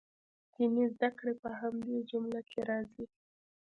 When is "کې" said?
2.49-2.59